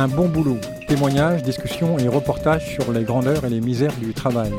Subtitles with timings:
[0.00, 0.58] Un bon boulot.
[0.86, 4.52] Témoignages, discussions et reportages sur les grandeurs et les misères du travail.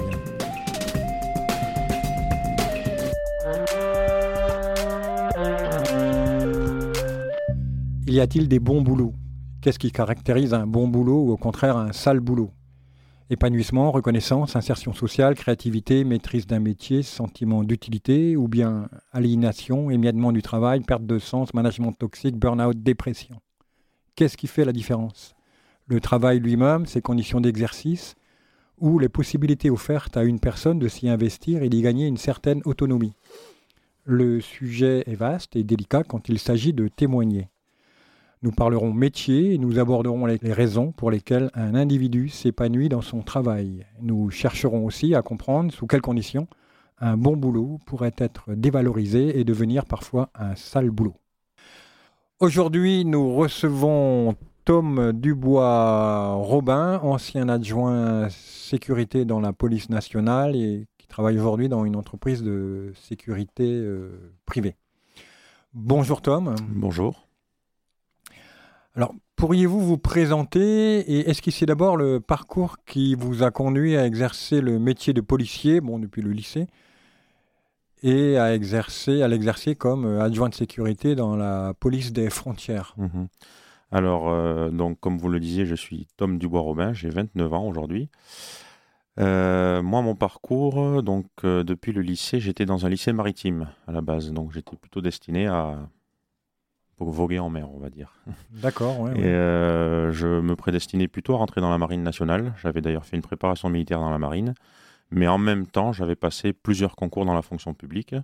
[8.06, 9.14] Y a-t-il des bons boulots?
[9.62, 12.52] Qu'est-ce qui caractérise un bon boulot ou au contraire un sale boulot?
[13.30, 20.42] Épanouissement, reconnaissance, insertion sociale, créativité, maîtrise d'un métier, sentiment d'utilité ou bien aliénation, émiettement du
[20.42, 23.38] travail, perte de sens, management toxique, burn-out, dépression?
[24.16, 25.34] Qu'est-ce qui fait la différence?
[25.90, 28.16] Le travail lui-même, ses conditions d'exercice
[28.78, 32.62] ou les possibilités offertes à une personne de s'y investir et d'y gagner une certaine
[32.66, 33.16] autonomie.
[34.06, 37.50] Le sujet est vaste et délicat quand il s'agit de témoigner.
[38.44, 43.24] Nous parlerons métier et nous aborderons les, raisons pour lesquelles un individu s'épanouit dans son
[43.24, 43.84] travail.
[44.00, 46.48] Nous chercherons aussi à comprendre sous quelles conditions
[47.00, 51.16] un bon boulot pourrait être dévalorisé et devenir parfois un sale boulot.
[52.40, 61.38] Aujourd'hui, nous recevons Tom Dubois-Robin, ancien adjoint sécurité dans la police nationale et qui travaille
[61.38, 64.76] aujourd'hui dans une entreprise de sécurité euh, privée.
[65.74, 66.56] Bonjour Tom.
[66.70, 67.28] Bonjour.
[68.96, 74.62] Alors, pourriez-vous vous présenter et esquisser d'abord le parcours qui vous a conduit à exercer
[74.62, 76.68] le métier de policier, bon, depuis le lycée,
[78.02, 82.96] et à exercer, à l'exercer comme euh, adjoint de sécurité dans la police des frontières?
[82.98, 83.28] Mhm.
[83.92, 88.10] Alors, euh, donc, comme vous le disiez, je suis Tom Dubois-Robin, j'ai 29 ans aujourd'hui.
[89.20, 94.02] Euh, moi, mon parcours, donc depuis le lycée, j'étais dans un lycée maritime à la
[94.02, 95.90] base, donc j'étais plutôt destiné à
[97.06, 98.14] voguer en mer, on va dire.
[98.52, 99.10] D'accord.
[99.10, 102.54] et euh, je me prédestinais plutôt à rentrer dans la marine nationale.
[102.62, 104.54] J'avais d'ailleurs fait une préparation militaire dans la marine,
[105.12, 108.16] mais en même temps, j'avais passé plusieurs concours dans la fonction publique.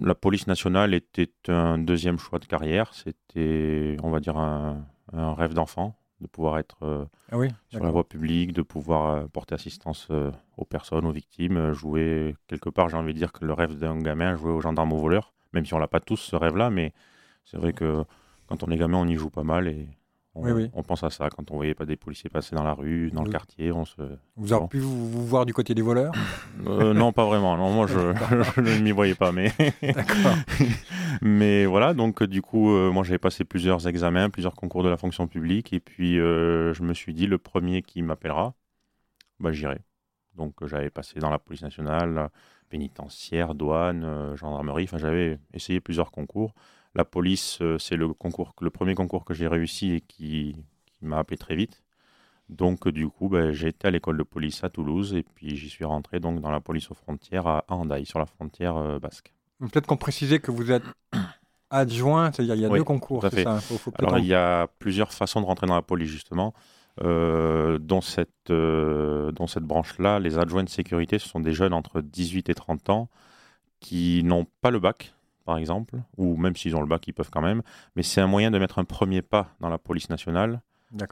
[0.00, 2.92] La police nationale était un deuxième choix de carrière.
[2.94, 7.90] C'était, on va dire, un, rêve d'enfant de pouvoir être euh, ah oui, sur la
[7.90, 10.08] voie publique, de pouvoir euh, porter assistance
[10.56, 13.98] aux personnes, aux victimes, jouer quelque part, j'ai envie de dire que le rêve d'un
[13.98, 16.92] gamin, jouer aux gendarmes, aux voleurs, même si on l'a pas tous ce rêve-là, mais
[17.44, 18.04] c'est vrai que
[18.46, 19.88] quand on est gamin, on y joue pas mal et
[20.34, 23.22] on, pense à ça quand on voyait pas des policiers passer dans la rue, dans
[23.22, 23.70] le quartier.
[23.70, 24.00] On se...
[24.36, 26.12] Vous avez pu vous, voir du côté des voleurs
[26.66, 27.56] euh, Non, pas vraiment.
[27.56, 29.30] Non, moi, je, ne m'y voyais pas.
[29.30, 29.52] Mais...
[31.22, 34.96] mais voilà, donc du coup, euh, moi, j'avais passé plusieurs examens, plusieurs concours de la
[34.96, 35.72] fonction publique.
[35.74, 38.54] Et puis, euh, je me suis dit, le premier qui m'appellera,
[39.38, 39.80] bah, j'irai.
[40.34, 42.30] Donc, j'avais passé dans la police nationale,
[42.70, 44.84] pénitentiaire, douane, gendarmerie.
[44.84, 46.54] Enfin, j'avais essayé plusieurs concours.
[46.94, 50.56] La police, euh, c'est le, concours, le premier concours que j'ai réussi et qui,
[51.00, 51.82] m'a appelé très vite.
[52.48, 55.68] Donc, du coup, ben, j'ai été à l'école de police à Toulouse et puis j'y
[55.68, 59.32] suis rentré donc dans la police aux frontières à Handaï, sur la frontière euh, basque.
[59.58, 60.84] Peut-être qu'on précisait que vous êtes
[61.70, 63.24] adjoint, c'est-à-dire il y a deux concours.
[63.30, 63.58] c'est Ça
[63.98, 66.52] Alors, il y a plusieurs façons de rentrer dans la police, justement.
[67.02, 72.02] Euh, dans cette, dans cette branche-là, les adjoints de sécurité, ce sont des jeunes entre
[72.02, 73.08] 18 et 30 ans
[73.80, 75.14] qui n'ont pas le bac,
[75.44, 77.62] par exemple, ou même s'ils ont le bac, ils peuvent quand même.
[77.96, 80.60] Mais c'est un moyen de mettre un premier pas dans la police nationale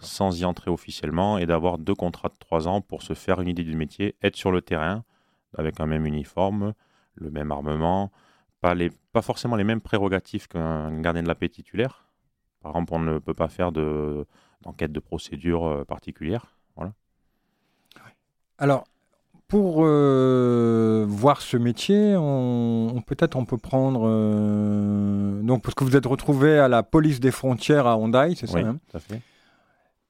[0.02, 3.48] sans y entrer officiellement et d'avoir deux contrats de trois ans pour se faire une
[3.48, 5.04] idée du métier, être sur le terrain
[5.56, 6.74] avec un même uniforme,
[7.14, 8.12] le même armement,
[8.60, 12.06] pas, les, pas forcément les mêmes prérogatives qu'un gardien de la paix titulaire.
[12.60, 16.56] Par exemple, on ne peut pas faire d'enquête de, procédure euh, particulière.
[16.76, 16.92] Voilà.
[18.58, 18.84] Alors,
[19.50, 25.97] pour euh, voir ce métier, on, peut-être on peut prendre euh, donc parce que vous
[25.97, 29.00] êtes retrouvé à la police des frontières à Hondaï, c'est ça Oui, hein tout à
[29.00, 29.21] fait.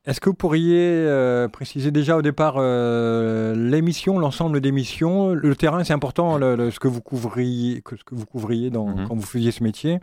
[0.07, 5.83] Est-ce que vous pourriez euh, préciser déjà au départ l'émission, l'ensemble des missions Le terrain,
[5.85, 9.09] c'est important, ce que vous couvriez, ce que vous couvriez dans, mhm.
[9.09, 10.01] quand vous faisiez ce métier.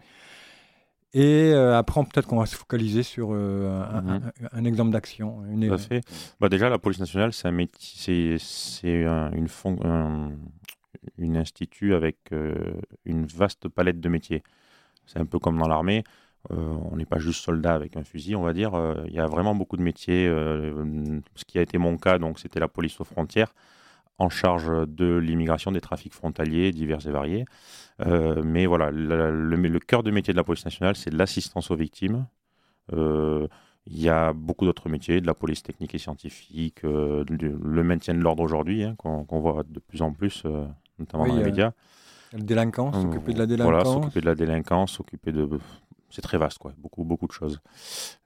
[1.14, 4.32] Et euh, après, peut-être qu'on va se focaliser sur euh, mhm.
[4.52, 5.44] un, exemple d'action.
[5.78, 6.02] Fait.
[6.40, 9.48] Bah, déjà, la police nationale, c'est un métier, c'est une,
[9.84, 10.32] un,
[11.18, 12.74] une institut avec euh,
[13.06, 14.44] une vaste palette de métiers.
[15.06, 16.04] C'est un peu comme dans l'armée.
[16.50, 18.72] on n'est pas juste soldat avec un fusil, on va dire.
[19.08, 20.28] Il y a vraiment beaucoup de métiers.
[20.28, 23.54] ce qui a été mon cas, donc, c'était la police aux frontières
[24.18, 27.46] en charge de l'immigration, des trafics frontaliers divers et variés.
[28.06, 32.26] Euh, mais voilà, le, cœur de métier de la police nationale, c'est l'assistance aux victimes.
[32.94, 33.48] Euh,
[33.86, 38.14] il y a beaucoup d'autres métiers, de la police technique et scientifique, euh, le maintien
[38.14, 40.44] de l'ordre aujourd'hui, hein, qu'on voit de plus en plus,
[41.00, 41.72] notamment dans les médias.
[42.34, 43.72] La délinquance, s'occuper de la délinquance.
[43.72, 45.48] Voilà, s'occuper de la délinquance, s'occuper de
[46.10, 46.74] c'est très vaste, quoi.
[46.78, 47.60] Beaucoup, beaucoup de choses.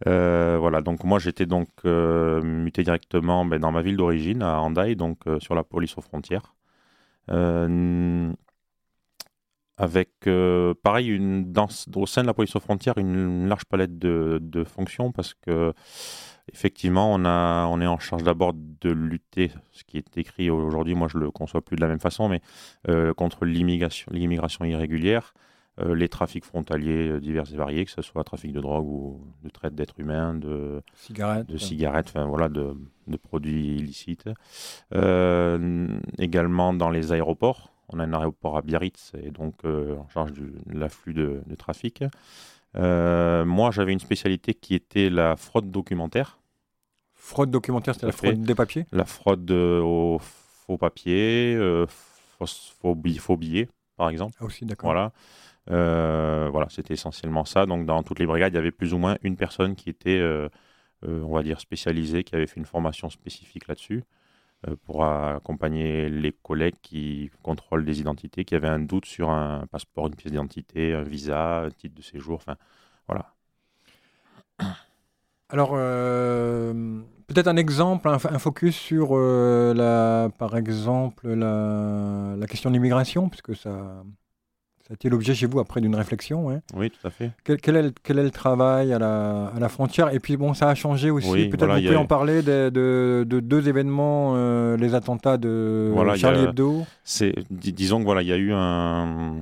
[0.08, 4.60] Euh, voilà, donc moi j'étais donc euh, muté directement ben, dans ma ville d'origine, à
[4.62, 6.54] Handaï, donc euh, sur la police aux frontières.
[9.78, 10.10] avec,
[10.84, 11.54] pareil, une,
[11.96, 15.74] au sein de la police aux frontières, une, large palette de, fonctions parce que
[16.54, 20.94] effectivement, on, a, on est en charge d'abord de lutter, ce qui est écrit aujourd'hui,
[20.94, 22.42] moi je le conçois plus de la même façon, mais
[23.16, 25.34] contre l'immigration irrégulière,
[25.78, 29.74] les trafics frontaliers divers et variés, que ce soit trafic de drogue ou de traite
[29.74, 32.76] d'êtres humains, de cigarettes, de, cigarettes, enfin, voilà, de,
[33.08, 34.30] de produits illicites.
[36.20, 40.34] également dans les aéroports, on a un aéroport à Biarritz et donc euh, en charge
[40.34, 42.04] de l'afflux de, trafic.
[42.76, 46.40] Euh, moi, j'avais une spécialité qui était la fraude documentaire.
[47.14, 48.86] Fraude documentaire, c'est la fraude des papiers?
[48.92, 51.58] La fraude euh, aux faux papiers,
[52.40, 52.46] faux,
[53.20, 54.36] faux, billets, par exemple.
[54.40, 54.88] Ah aussi, d'accord.
[54.88, 55.12] Voilà.
[55.68, 57.66] Voilà, c'était essentiellement ça.
[57.66, 60.22] Donc, dans toutes les brigades, il y avait plus ou moins une personne qui était,
[61.04, 64.04] on va dire, spécialisée, qui avait fait une formation spécifique là-dessus.
[64.68, 69.66] Euh, pour accompagner les collègues qui contrôlent des identités, qui avaient un doute sur un
[69.72, 72.58] passeport, une pièce d'identité, un visa, un titre de séjour, enfin
[73.08, 73.34] voilà.
[75.50, 82.70] Alors, euh, peut-être un exemple, un, focus sur, euh, la, par exemple, la, la question
[82.70, 84.04] de l'immigration, puisque ça,
[84.92, 86.50] ça a été l'objet chez vous après d'une réflexion.
[86.50, 86.60] Hein.
[86.74, 87.32] Oui, tout à fait.
[87.46, 90.14] Quel, quel, est le, quel, est le, travail à la, à la, frontière?
[90.14, 91.48] Et puis, bon, ça a changé aussi.
[91.48, 96.44] Peut-être vous pouvez en parler de, de, de deux événements, euh, les attentats de Charlie
[96.44, 96.84] Hebdo.
[97.52, 99.38] Disons que voilà, il y a eu un.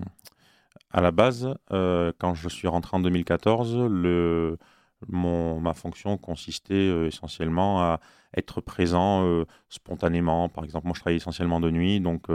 [0.92, 4.60] À la base, euh, quand je suis rentré en 2014, le,
[5.08, 8.00] mon, ma fonction consistait euh, essentiellement à
[8.38, 9.26] être présent
[9.68, 10.48] spontanément.
[10.48, 12.28] Par exemple, moi, je travaillais essentiellement de nuit, donc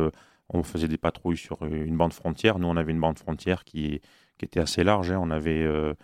[0.48, 2.58] on faisait des patrouilles sur une bande frontière.
[2.58, 4.00] Nous, on avait une bande frontière qui,
[4.38, 5.10] qui était assez large.
[5.10, 5.20] Hein.
[5.22, 5.94] On avait euh,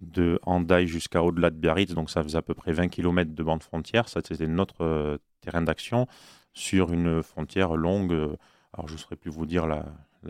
[0.00, 3.42] de Handaï jusqu'à au-delà de Biarritz, donc ça faisait à peu près 20 km de
[3.42, 4.08] bande frontière.
[4.08, 6.06] Ça, c'était notre euh, terrain d'action
[6.52, 8.12] sur une frontière longue.
[8.12, 8.36] Euh,
[8.72, 9.84] alors, je ne saurais plus vous dire la,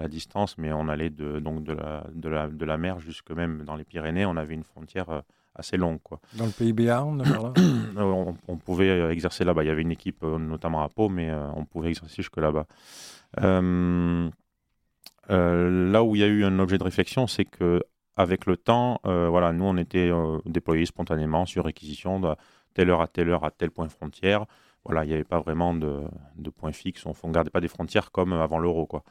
[0.08, 3.64] distance, mais on allait de, donc de, la, de, la, de la mer jusque même
[3.64, 4.26] dans les Pyrénées.
[4.26, 5.22] On avait une frontière
[5.56, 5.98] assez longue.
[6.04, 6.20] Quoi.
[6.34, 7.20] Dans le pays Béarn
[7.96, 9.64] on, on, pouvait exercer là-bas.
[9.64, 12.66] Il y avait une équipe, notamment à Pau, mais on pouvait exercer jusque là-bas.
[13.40, 14.30] Euh,
[15.30, 17.82] euh, là où il y a eu un objet de réflexion, c'est que
[18.16, 20.10] avec le temps, euh, voilà, nous on était
[20.46, 22.34] déployés spontanément sur réquisition de
[22.74, 24.46] telle heure à telle heure à tel point frontière.
[24.84, 26.02] Voilà, il n'y avait pas vraiment de,
[26.36, 27.04] de point fixe.
[27.06, 29.04] On ne gardait pas des frontières comme avant l'euro, quoi.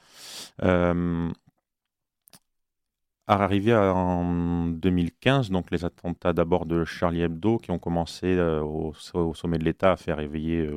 [3.29, 8.93] Arrivé en 2015, donc les attentats d'abord de Charlie Hebdo qui ont commencé au,
[9.33, 10.69] sommet de l'État à faire éveiller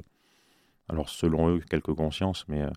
[0.90, 2.70] alors selon eux, quelques consciences, mais euh,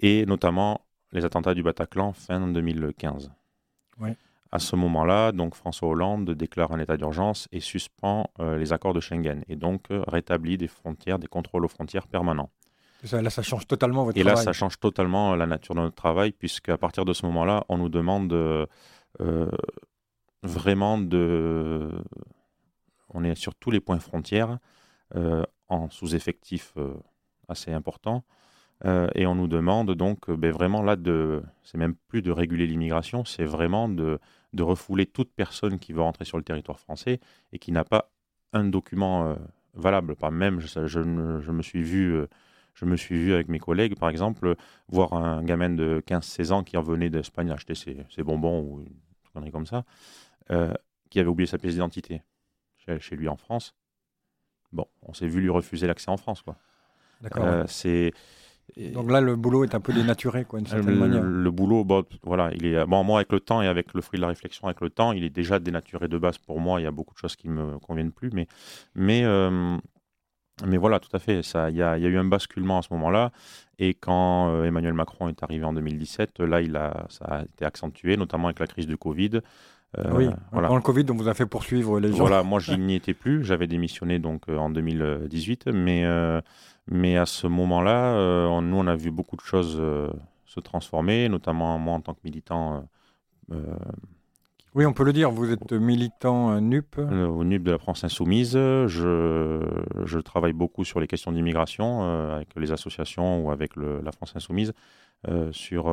[0.00, 0.82] et notamment
[1.12, 3.32] les attentats du Bataclan fin 2015.
[4.52, 8.94] À ce moment-là, donc François Hollande déclare un état d'urgence et suspend euh, les accords
[8.94, 12.50] de Schengen et donc euh, rétablit des frontières, des contrôles aux frontières permanents.
[13.22, 14.34] là, ça change totalement votre et travail.
[14.34, 17.64] Et là, ça change totalement la nature de notre travail, puisqu'à partir de ce moment-là,
[17.68, 18.34] on nous demande
[20.42, 21.90] vraiment de.
[23.10, 24.58] On est sur tous les points frontières,
[25.68, 26.74] en sous-effectif
[27.48, 28.24] assez important.
[28.84, 32.30] Euh, et on nous demande donc euh, ben, vraiment là de, c'est même plus de
[32.30, 34.18] réguler l'immigration, c'est vraiment de,
[34.52, 37.18] de, refouler toute personne qui veut rentrer sur le territoire français
[37.52, 38.10] et qui n'a pas
[38.52, 39.34] un document euh,
[39.72, 40.14] valable.
[40.14, 42.18] Pas même, je, je, me suis vu,
[42.74, 44.56] je me suis vu avec mes collègues, par exemple,
[44.88, 48.94] voir un gamin de 15-16 ans qui revenait d'Espagne acheter ses, bonbons ou une
[49.32, 49.84] connerie comme ça,
[51.10, 52.22] qui avait oublié sa pièce d'identité
[52.76, 53.74] chez, chez lui en France.
[54.72, 56.56] Bon, on s'est vu lui refuser l'accès en France, quoi.
[57.36, 58.12] Euh, c'est
[58.76, 61.22] donc là, le boulot est un peu dénaturé, quoi, d'une certaine le, manière.
[61.22, 64.18] Le boulot, bon, voilà, il est bon, moi avec le temps et avec le fruit
[64.18, 66.80] de la réflexion, avec le temps, il est déjà dénaturé de base pour moi.
[66.80, 68.46] Il y a beaucoup de choses qui me conviennent plus, mais
[68.94, 69.78] mais euh,
[70.66, 71.42] mais voilà, tout à fait.
[71.42, 73.30] Ça, il y, a, il y a eu un basculement à ce moment-là.
[73.78, 77.64] Et quand euh, Emmanuel Macron est arrivé en 2017, là, il a, ça a été
[77.64, 79.40] accentué, notamment avec la crise du Covid.
[80.12, 80.68] oui, voilà.
[80.68, 82.18] le Covid, on vous a fait poursuivre les gens.
[82.18, 83.44] Voilà, moi, je n'y étais plus.
[83.44, 86.04] J'avais démissionné donc en 2018, mais
[86.88, 90.08] mais à ce moment-là, euh, nous, on a vu beaucoup de choses euh,
[90.44, 92.88] se transformer, notamment moi en tant que militant.
[93.50, 93.76] Euh,
[94.74, 96.98] oui, on peut le dire, vous êtes militant NUP.
[96.98, 98.52] au NUP de la France Insoumise.
[98.52, 99.60] Je,
[100.04, 102.02] je travaille beaucoup sur les questions d'immigration
[102.32, 104.74] avec les associations ou avec le, la France Insoumise,
[105.50, 105.84] sur,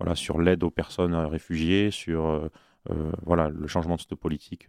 [0.00, 2.48] voilà, sur l'aide aux personnes réfugiées, sur
[3.26, 4.68] voilà, le changement de cette politique.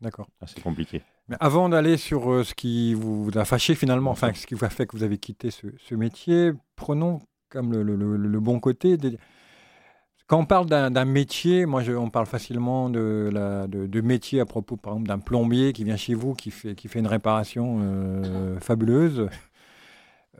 [0.00, 0.28] D'accord.
[0.40, 1.02] Assez compliqué.
[1.28, 4.64] Mais avant d'aller sur euh, ce qui vous a fâché finalement, enfin ce qui vous
[4.64, 8.96] a fait que vous avez quitté ce, métier, prenons comme le, bon côté.
[10.26, 14.46] Quand on parle d'un métier, moi je, on parle facilement de, la, de, métier à
[14.46, 17.78] propos par exemple d'un plombier qui vient chez vous, qui fait, qui fait une réparation
[17.82, 19.28] euh, fabuleuse.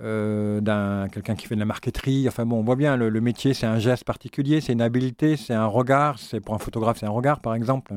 [0.01, 2.29] Euh, d'un quelqu'un qui fait de la marqueterie.
[2.29, 5.37] Enfin bon, on voit bien, le, le métier, c'est un geste particulier, c'est une habileté,
[5.37, 6.21] c'est un regard.
[6.21, 7.95] C'est pour un photographe, c'est un regard, par exemple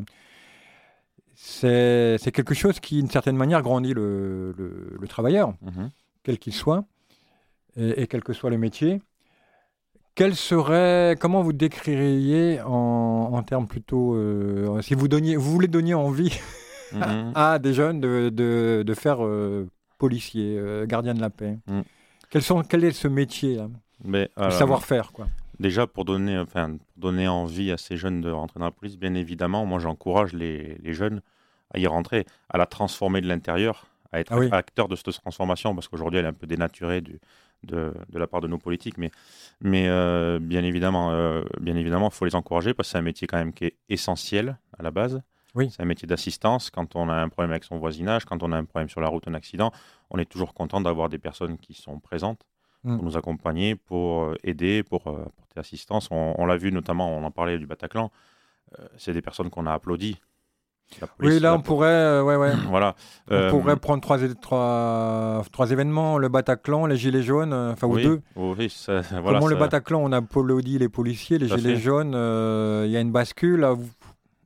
[1.44, 5.90] c'est quelque chose qui, d'une certaine manière, grandit le, le, travailleur, Mhm.
[6.24, 6.86] quel qu'il soit,
[7.76, 9.02] et, et quel que soit le métier.
[10.14, 15.68] Quel serait, comment vous décririez en, en termes plutôt, euh, si vous donniez, vous voulez
[15.68, 16.38] donner envie
[16.94, 17.32] Mhm.
[17.36, 19.66] à des jeunes de, de, de faire euh,
[19.98, 21.58] policier, euh, gardien de la paix?
[22.42, 23.70] Sont, quel est ce métier, là
[24.04, 25.28] Mais, le euh, savoir-faire, quoi.
[25.62, 28.98] Déjà, pour donner, enfin, pour donner envie à ces jeunes de rentrer dans la police,
[28.98, 31.22] bien évidemment, moi j'encourage les, les jeunes
[31.72, 34.50] à y rentrer, à la transformer de l'intérieur, à être Ah oui.
[34.52, 37.20] acteur de cette transformation, parce qu'aujourd'hui elle est un peu dénaturée du,
[37.64, 39.12] de, de la part de nos politiques, mais,
[39.62, 43.04] mais euh, bien évidemment, euh, bien évidemment, il faut les encourager parce que c'est un
[43.04, 45.22] métier quand même qui est essentiel à la base.
[45.54, 45.70] Oui.
[45.70, 46.72] C'est un métier d'assistance.
[46.72, 49.10] Quand on a un problème avec son voisinage, quand on a un problème sur la
[49.10, 49.72] route, un accident,
[50.10, 52.42] on est toujours content d'avoir des personnes qui sont présentes
[52.84, 52.96] Mm.
[52.96, 56.08] pour nous accompagner, pour euh, aider, pour euh, apporter assistance.
[56.10, 58.10] On, on l'a vu notamment, on en parlait du Bataclan,
[58.80, 60.20] euh, c'est des personnes qu'on a applaudi.
[61.00, 62.52] La police, Oui, là, la- on pourrait, euh, ouais, ouais.
[62.68, 62.96] Voilà.
[63.30, 67.88] On Euh, pourrait prendre trois, trois, trois événements, le Bataclan, les Gilets jaunes, euh, enfin,
[67.88, 68.22] oui, ou deux.
[68.36, 71.82] oui, ça- voilà, Comment le Bataclan, on a applaudi les policiers, les Gilets fait.
[71.82, 73.62] jaunes, il y a une bascule.
[73.62, 73.90] là, vous,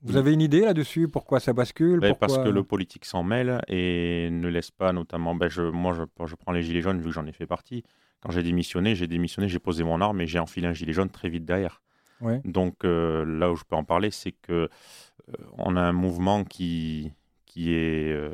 [0.03, 0.17] vous Mm.
[0.17, 2.27] avez une idée là-dessus Pourquoi ça bascule Ben, Pourquoi...
[2.27, 5.33] Parce que le politique s'en mêle et ne laisse pas notamment.
[5.33, 7.83] Ben, je, moi, je, je prends les gilets jaunes vu que j'en ai fait partie.
[8.21, 11.09] Quand j'ai démissionné, j'ai démissionné, j'ai posé mon arme et j'ai enfilé un gilet jaune
[11.09, 11.81] très vite derrière.
[12.21, 12.41] Ouais.
[12.45, 16.43] Donc euh, là où je peux en parler, c'est que euh, on a un mouvement
[16.43, 17.11] qui,
[17.45, 18.33] qui, est, euh,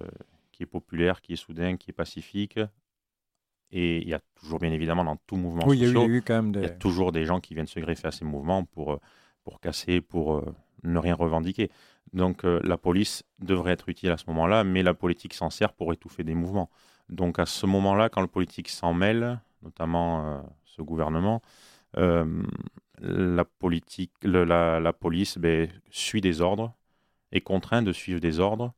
[0.51, 2.59] qui est populaire, qui est soudain, qui est pacifique.
[3.71, 5.91] Et il y a toujours, bien évidemment, dans tout mouvement Oui, il y, a il
[5.91, 6.77] y social, a eu quand même il y a des.
[6.77, 8.99] toujours des gens qui viennent se greffer à ces mouvements pour,
[9.43, 10.43] pour casser, pour
[10.83, 11.69] ne rien revendiquer.
[12.11, 15.93] Donc la police devrait être utile à ce moment-là, mais la politique s'en sert pour
[15.93, 16.69] étouffer des mouvements.
[17.07, 21.41] Donc à ce moment-là, quand le politique s'en mêle, notamment euh, ce gouvernement,
[21.97, 22.43] euh,
[22.99, 26.73] la, politique, la, police ben, suit des ordres,
[27.31, 28.73] est contrainte de suivre des ordres.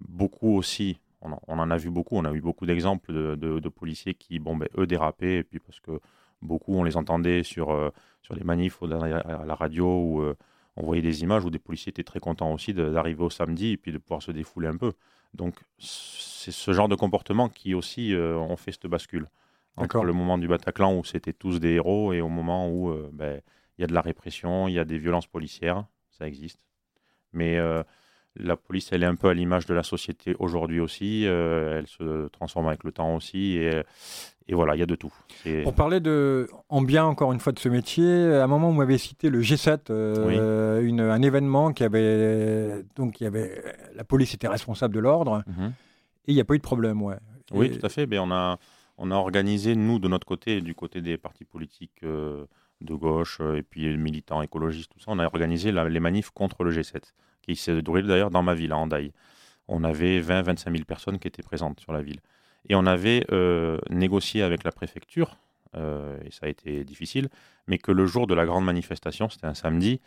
[0.00, 4.38] Beaucoup aussi, on en, a vu beaucoup, on a eu beaucoup d'exemples de, policiers qui,
[4.38, 6.00] bon, ben, eux, dérapaient, et puis parce que
[6.42, 7.90] beaucoup, on les entendait sur, euh,
[8.22, 10.36] sur les manifs à la, radio, euh,
[10.76, 13.76] on voyait des images où des policiers étaient très contents aussi d'arriver au samedi et
[13.76, 14.92] puis de pouvoir se défouler un peu.
[15.34, 19.28] Donc, c'est ce genre de comportement qui aussi ont fait cette bascule.
[19.84, 23.08] Entre le moment du Bataclan où c'était tous des héros et au moment où euh,
[23.12, 23.40] ben,
[23.76, 26.66] il y a de la répression, il y a des violences policières, ça existe.
[27.32, 27.82] Mais euh,
[28.36, 31.26] la police, elle est un peu à l'image de la société aujourd'hui aussi.
[31.26, 33.56] euh, elle se transforme avec le temps aussi.
[33.58, 33.82] Et,
[34.48, 35.12] et voilà, il y a de tout.
[35.62, 38.76] Pour parler de, en bien encore une fois de ce métier, à un moment vous
[38.78, 43.62] m'avez cité le G7, euh, une- un événement qui avait donc il y avait
[43.94, 45.66] la police était responsable de l'ordre Mhm.
[46.26, 47.16] et il n'y a pas eu de problème, ouais.
[47.52, 48.06] Oui, Et- tout à fait.
[48.06, 48.58] Ben, on, a,
[48.98, 52.44] on a organisé, nous, de notre côté, du côté des partis politiques euh,
[52.80, 56.30] de gauche euh, et puis militants écologistes, tout ça, on a organisé la- les manifs
[56.30, 59.12] contre le G7, qui s'est déroulé d'ailleurs dans ma ville, à Hendaye.
[59.68, 62.20] On avait 20-25 000 personnes qui étaient présentes sur la ville.
[62.68, 65.36] Et on avait euh, négocié avec la préfecture,
[65.76, 67.28] euh, et ça a été difficile,
[67.66, 70.00] mais que le jour de la grande manifestation, c'était un samedi,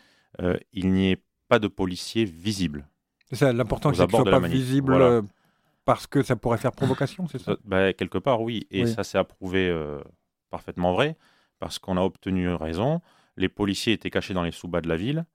[0.74, 2.88] il n'y ait pas de policiers visibles.
[3.34, 5.22] C'est l'important c'est qu'il ne la pas manif, visible voilà.
[5.82, 8.68] Euh, parce que ça pourrait faire provocation, c'est ça Ça- bah, quelque part, oui.
[8.72, 8.92] Et Oui.
[8.94, 10.00] ça s'est approuvé euh,
[10.50, 11.18] parfaitement vrai,
[11.60, 13.02] parce qu'on a obtenu raison.
[13.38, 15.26] Les policiers étaient cachés dans les sous-bas de la ville.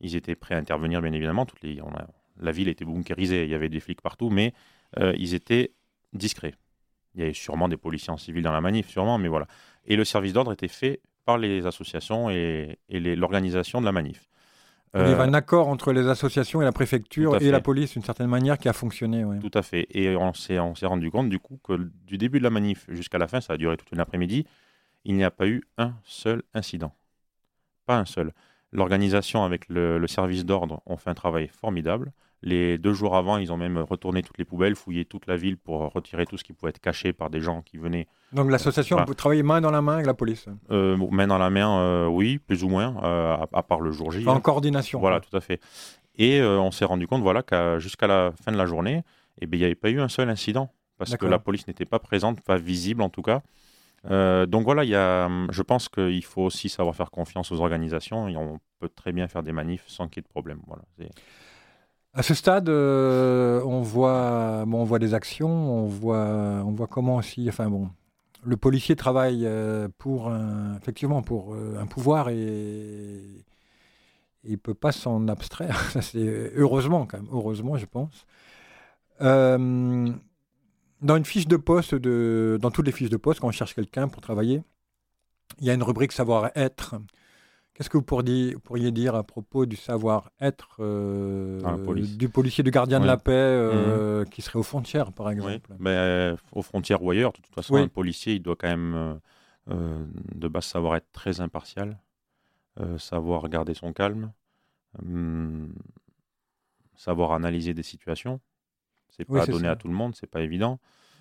[0.00, 1.46] Ils étaient prêts à intervenir, bien évidemment.
[1.46, 2.06] Toutes les, on a-
[2.38, 4.52] la ville était bunkérisée, il y avait des flics partout, mais
[4.98, 5.72] euh, ils étaient
[6.12, 6.54] discrets.
[7.14, 9.46] Il y avait sûrement des policiers en civil dans la manif, sûrement, mais voilà.
[9.86, 13.92] Et le service d'ordre était fait par les associations et, et les- l'organisation de la
[13.92, 14.28] manif.
[15.04, 18.02] Il y avait un accord entre les associations et la préfecture et la police d'une
[18.02, 19.24] certaine manière qui a fonctionné.
[19.24, 19.38] ouais.
[19.38, 19.86] Tout à fait.
[19.90, 22.86] Et on s'est, on s'est rendu compte du coup que du début de la manif
[22.88, 24.46] jusqu'à la fin, ça a duré toute une après-midi,
[25.04, 26.92] il n'y a pas eu un seul incident.
[27.86, 28.32] Pas un seul.
[28.72, 32.12] L'organisation avec le, le service d'ordre ont fait un travail formidable.
[32.42, 35.56] Les deux jours avant, ils ont même retourné toutes les poubelles, fouillé toute la ville
[35.56, 38.96] pour retirer tout ce qui pouvait être caché par des gens qui venaient Donc l'association
[38.96, 39.06] Voilà.
[39.06, 42.06] peut travailler main dans la main avec la police, euh, main dans la main, euh,
[42.06, 44.20] oui, plus ou moins, euh, à, à part le jour J.
[44.22, 44.34] Enfin, hein.
[44.36, 44.98] en coordination.
[45.00, 45.28] Voilà, quoi.
[45.30, 45.60] tout à fait.
[46.18, 49.02] Et on s'est rendu compte voilà, qu'à jusqu'à la fin de la journée,
[49.40, 51.84] eh ben, il n'y avait pas eu un seul incident, parce que la police n'était
[51.84, 53.42] pas présente, pas visible en tout cas.
[54.46, 57.60] Donc voilà, il y a, hum, je pense qu'il faut aussi savoir faire confiance aux
[57.60, 60.60] organisations et on peut très bien faire des manifs sans qu'il y ait de problème.
[60.66, 60.82] Voilà,
[62.14, 67.16] À ce stade, on voit, bon, on voit des actions, on voit, on voit comment
[67.16, 67.90] aussi, enfin bon,
[68.46, 73.20] le policier travaille euh, pour un, effectivement pour euh, un pouvoir et,
[74.48, 75.90] il peut pas s'en abstraire.
[76.00, 78.26] C'est heureusement quand même, heureusement je pense.
[79.20, 80.12] Euh,
[81.02, 83.74] dans une fiche de poste, de, dans toutes les fiches de poste, quand on cherche
[83.74, 84.62] quelqu'un pour travailler,
[85.60, 86.96] il y a une rubrique savoir-être
[87.76, 91.60] Qu'est-ce que vous pourriez, dire à propos du savoir-être euh,
[92.16, 94.30] du policier, du gardien de la paix euh, mhm.
[94.30, 95.60] qui serait aux frontières, par exemple?
[95.68, 95.76] oui.
[95.78, 99.20] ben, Aux frontières ou ailleurs, de toute façon, un policier, il doit quand même
[99.68, 101.98] euh, de base savoir être très impartial,
[102.96, 104.32] savoir garder son calme,
[105.02, 105.74] hum,
[106.94, 108.40] savoir analyser des situations.
[109.10, 110.78] C'est pas donné à tout le monde, c'est pas évident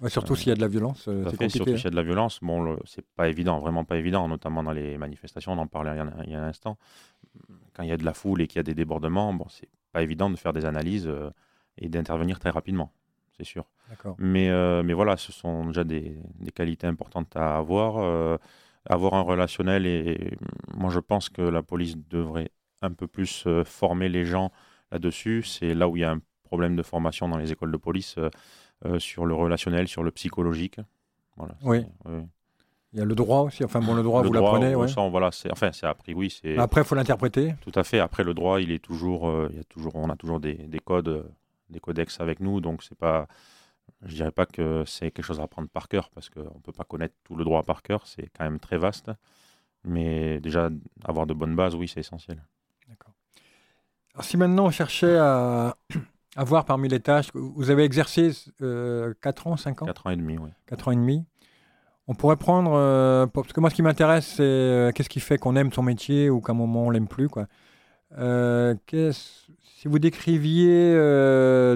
[0.07, 2.03] surtout s'il y a de la violence, euh, c'est Surtout s'il y a de la
[2.03, 5.91] violence, bon, c'est pas évident, vraiment pas évident, notamment dans les manifestations, on en parlait
[6.25, 6.77] il y a, un instant.
[7.73, 9.69] Quand il y a de la foule et qu'il y a des débordements, bon, c'est
[9.91, 11.29] pas évident de faire des analyses euh,
[11.77, 12.91] et d'intervenir très rapidement,
[13.37, 13.65] c'est sûr.
[14.17, 16.17] Mais, euh, mais voilà, ce sont déjà des,
[16.53, 18.29] qualités importantes à avoir.
[18.87, 20.37] avoir un relationnel, et
[20.75, 24.51] moi je pense que la police devrait un peu plus former les gens
[24.91, 25.43] là-dessus.
[25.43, 28.15] C'est là où il y a un problème de formation dans les écoles de police.
[28.84, 30.82] Euh, sur le relationnel, sur le psychologique.
[31.38, 31.86] Voilà, oui.
[32.91, 33.63] Il y a le droit aussi.
[33.63, 34.75] Enfin, bon, le droit, vous l'apprenez.
[34.75, 34.88] Ouais.
[35.10, 36.29] voilà, c'est, enfin, c'est appris, oui.
[36.29, 36.58] C'est...
[36.58, 37.55] Après, il faut l'interpréter.
[37.62, 38.00] Tout à fait.
[38.00, 40.55] Après, le droit, il est toujours, euh, il y a toujours, on a toujours des,
[40.55, 41.25] des codes,
[41.70, 42.60] des codex avec nous.
[42.60, 43.27] Donc, c'est pas,
[44.03, 46.74] je dirais pas que c'est quelque chose à apprendre par cœur, parce qu'on ne peut
[46.74, 48.05] pas connaître tout le droit par cœur.
[48.05, 49.10] C'est quand même très vaste.
[49.86, 50.70] Mais déjà,
[51.05, 52.44] avoir de bonnes bases, oui, c'est essentiel.
[52.89, 53.13] D'accord.
[54.13, 55.77] Alors, si maintenant on cherchait à
[56.35, 57.29] avoir parmi les tâches.
[57.33, 59.85] Vous avez exercé euh, 4 ans, 5 ans?
[59.85, 60.49] 4 ans et demi, oui.
[60.67, 61.25] 4 ans et demi.
[62.07, 62.73] On pourrait prendre.
[62.75, 65.81] Euh, parce que moi, ce qui m'intéresse, c'est euh, qu'est-ce qui fait qu'on aime son
[65.81, 67.29] métier ou qu'à un moment on l'aime plus.
[67.29, 67.47] Quoi.
[68.17, 70.93] Euh, si vous décriviez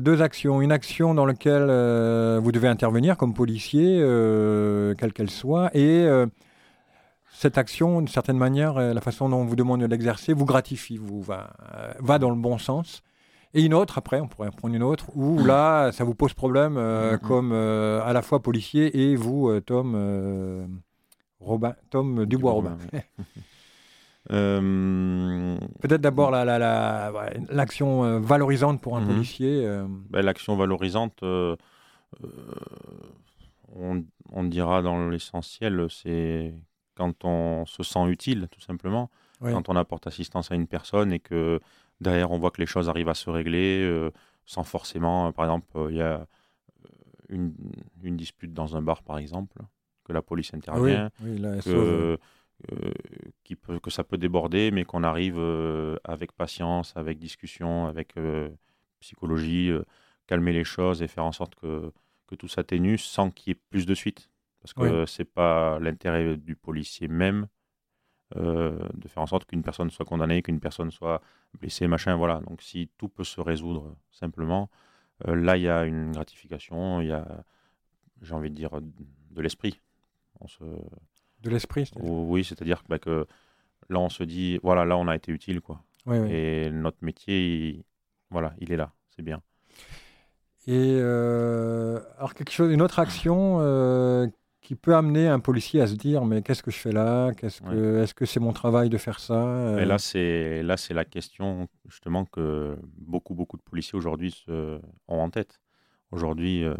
[0.01, 1.65] deux actions, une action dans laquelle
[2.39, 3.97] vous devez intervenir comme policier,
[4.97, 6.07] quelle qu'elle soit, et
[7.31, 10.97] cette action, d'une certaine manière, la façon dont on vous demande de l'exercer, vous gratifie,
[10.97, 11.51] vous va,
[11.99, 13.03] va dans le bon sens.
[13.53, 16.77] Et une autre, après, on pourrait prendre une autre, où là, ça vous pose problème,
[16.77, 17.19] euh, mm-hmm.
[17.19, 20.79] comme euh, à la fois policier et vous, euh, Tom,
[21.39, 22.77] Robin, Tom Dubois-Robin.
[24.29, 29.07] Peut-être d'abord l'action la, la, valorisante pour un mm-hmm.
[29.07, 29.67] policier.
[30.11, 31.57] Ben, l'action valorisante, on,
[34.31, 36.53] on, dira dans l'essentiel, c'est
[36.93, 39.09] quand on se sent utile, tout simplement.
[39.41, 41.61] Quand on apporte assistance à une personne et que
[42.01, 44.11] Derrière, on voit que les choses arrivent à se régler euh,
[44.45, 46.25] sans forcément, euh, par exemple, euh, il y a
[47.29, 47.53] une,
[48.01, 49.57] dispute dans un bar, par exemple,
[50.03, 51.11] que la police intervient,
[51.63, 52.17] que,
[53.43, 55.39] qui peut, que ça peut déborder, mais qu'on arrive
[56.03, 58.15] avec patience, avec discussion, avec
[58.99, 59.71] psychologie,
[60.25, 61.91] calmer les choses et faire en sorte que,
[62.27, 64.31] que tout s'atténue sans qu'il y ait plus de suite.
[64.61, 67.47] Parce que ce n'est pas l'intérêt du policier même
[68.35, 71.21] de faire en sorte qu'une personne soit condamnée, qu'une personne soit
[71.59, 72.41] blessée, machin, voilà.
[72.47, 74.69] Donc si tout peut se résoudre simplement,
[75.27, 77.25] euh, là il y a une gratification, il y a,
[78.21, 79.81] j'ai envie de dire, de l'esprit.
[80.39, 80.63] On se...
[81.41, 83.25] De l'esprit Oui, c'est-à-dire bah, que
[83.89, 85.81] là on se dit, voilà, là on a été utile, quoi.
[86.27, 87.85] Et notre métier,
[88.31, 89.43] voilà, il est là, c'est bien.
[90.65, 93.59] Et euh, alors quelque chose, une autre action
[94.69, 97.31] qui peut amener un policier à se dire mais qu'est-ce que je fais là?
[97.33, 99.75] Qu'est-ce que est-ce que c'est mon travail de faire ça?
[99.79, 105.21] Et là c'est là c'est la question justement que beaucoup beaucoup de policiers aujourd'hui ont
[105.21, 105.59] en tête.
[106.11, 106.75] Aujourd'hui euh,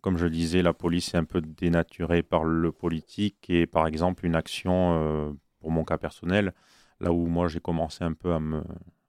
[0.00, 4.24] comme je disais la police est un peu dénaturée par le politique et par exemple
[4.24, 6.54] une action euh, pour mon cas personnel
[7.00, 8.62] là où moi j'ai commencé un peu à me,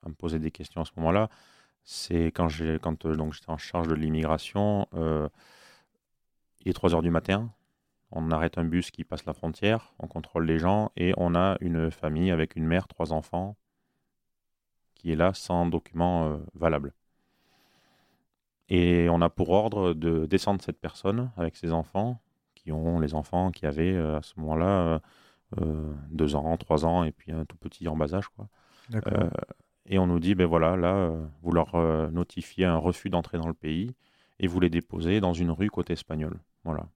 [0.05, 1.29] à me, poser des questions à ce moment-là
[1.85, 4.85] c'est quand j'ai quand euh, donc j'étais en charge de l'immigration
[6.61, 7.51] il est 3 heures du matin,
[8.11, 11.57] on arrête un bus qui passe la frontière, on contrôle les gens et on a
[11.61, 13.55] une famille avec une mère, trois enfants
[14.95, 16.93] qui est là sans document euh, valable.
[18.69, 22.21] Et on a pour ordre de descendre cette personne avec ses enfants,
[22.53, 25.01] qui ont les enfants qui avaient euh, à ce moment-là
[25.59, 28.27] euh, deux ans, trois ans et puis un tout petit en bas âge.
[28.29, 28.47] Quoi.
[29.85, 31.75] et on nous dit, ben voilà, là, vous leur
[32.11, 33.95] notifiez un refus d'entrée dans le pays
[34.41, 36.37] et vous les déposez dans une rue côté espagnol.
[36.65, 36.87] Voilà.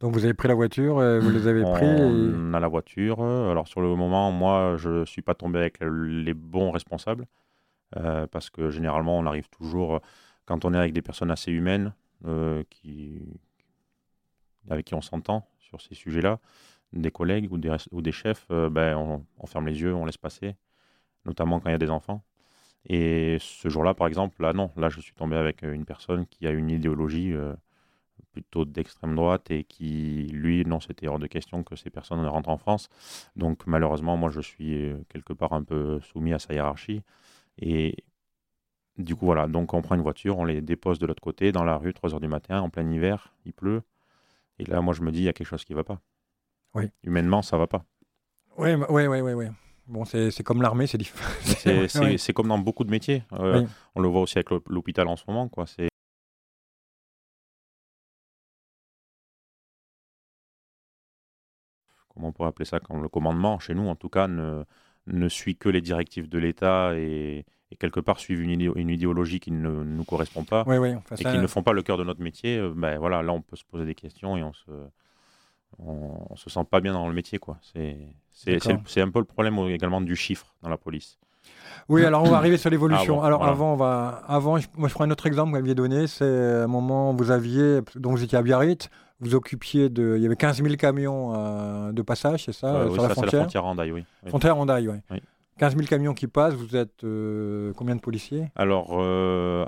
[0.00, 3.20] Donc vous avez pris la voiture, et vous les avez pris On a la voiture.
[3.20, 7.26] Alors sur le moment, moi, je ne suis pas tombé avec les bons responsables,
[7.96, 10.00] euh, parce que généralement, on arrive toujours,
[10.46, 11.92] quand on est avec des personnes assez humaines,
[12.26, 13.20] euh, qui,
[14.70, 16.38] avec qui on s'entend sur ces sujets-là,
[16.92, 20.04] des collègues ou des, ou des chefs, euh, ben, on, on, ferme les yeux, on
[20.04, 20.54] laisse passer,
[21.24, 22.24] notamment quand il y a des enfants.
[22.88, 26.46] Et ce jour-là, par exemple, là, non, là, je suis tombé avec une personne qui
[26.46, 27.34] a une idéologie
[28.32, 32.48] plutôt d'extrême droite et qui, lui, non, c'était hors de question que ces personnes rentrent
[32.50, 32.88] en France.
[33.36, 37.02] Donc malheureusement, moi, je suis euh, quelque part un peu soumis à sa hiérarchie.
[37.58, 37.96] Et
[38.96, 41.64] du coup, voilà, donc on prend une voiture, on les dépose de l'autre côté, dans
[41.64, 43.82] la rue, 3 heures du matin, en plein hiver, il pleut.
[44.58, 46.00] Et là, moi, je me dis, il y a quelque chose qui ne va pas.
[46.74, 46.90] Oui.
[47.04, 47.84] Humainement, ça ne va pas.
[48.56, 49.32] Oui, oui, oui, oui.
[49.32, 49.50] Ouais.
[49.88, 51.24] Bon, c'est comme l'armée, c'est différent.
[52.18, 53.24] C'est comme dans beaucoup de métiers.
[53.32, 55.48] Euh, on le voit aussi avec l'hôpital en ce moment.
[55.48, 55.64] Quoi.
[62.08, 64.64] Comment on pourrait appeler ça, quand le commandement, chez nous en tout cas, ne,
[65.06, 67.46] ne suit que les directives de l'État et,
[67.78, 70.64] quelque part suivent une, une, idéologie qui ne nous correspond pas
[71.18, 73.42] et qui ne font pas le cœur de notre métier, euh, ben voilà, là on
[73.42, 74.70] peut se poser des questions et on se,
[75.78, 77.38] on, se sent pas bien dans le métier.
[77.38, 77.58] quoi.
[77.62, 77.98] C'est
[78.46, 81.18] un peu le problème également du chiffre dans la police.
[81.88, 83.22] Oui, alors on va arriver sur l'évolution.
[83.22, 85.74] Ah alors avant, on va, avant, moi je prends un autre exemple que vous m'aviez
[85.74, 90.14] donné, c'est un moment où vous aviez, donc vous étiez à Biarritz, vous occupiez de,
[90.16, 93.32] il y avait 15 000 camions euh, de passage, c'est ça, euh, sur la frontière.
[93.32, 94.04] la frontière Randaille, oui.
[94.26, 95.20] Frontière Randaille, oui.
[95.58, 98.50] 15 000 camions qui passent, vous êtes euh, combien de policiers?
[98.54, 98.92] Alors,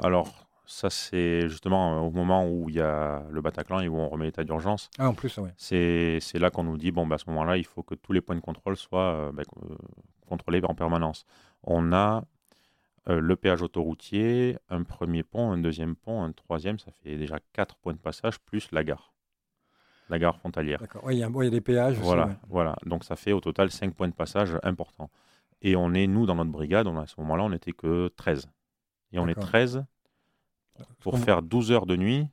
[0.04, 4.08] alors ça c'est justement au moment où il y a le Bataclan et où on
[4.08, 4.88] remet l'état d'urgence.
[4.98, 5.50] Ah, en plus, oui.
[5.56, 8.20] C'est là qu'on nous dit, bon, bah, à ce moment-là, il faut que tous les
[8.20, 9.42] points de contrôle soient bah,
[10.28, 11.24] contrôlés en permanence.
[11.64, 12.24] On a
[13.06, 17.76] le péage autoroutier, un premier pont, un deuxième pont, un troisième, ça fait déjà quatre
[17.76, 19.12] points de passage, plus la gare
[20.10, 20.82] la gare frontalière.
[21.04, 21.96] Oui, il y, a des péages.
[21.98, 22.76] Voilà, voilà.
[22.84, 25.08] Donc ça fait au total 5 points de passage importants.
[25.62, 28.50] Et on est, nous, dans notre brigade, on, à ce moment-là, on n'était que 13.
[29.12, 29.84] Et on est 13
[31.00, 32.26] pour faire 12 heures de nuit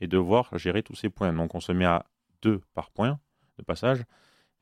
[0.00, 1.32] et devoir gérer tous ces points.
[1.32, 2.04] Donc on se met à
[2.42, 3.18] 2 par point
[3.58, 4.04] de passage.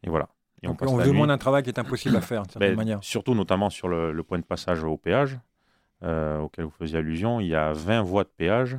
[0.03, 0.29] Et voilà.
[0.63, 3.03] Et on, demande un travail qui est impossible à faire, de certaine ben, manière.
[3.03, 5.39] Surtout, notamment sur le, point de passage au péage,
[6.05, 7.41] euh, auquel vous faisiez allusion.
[7.41, 8.79] Il y a 20 voies de péage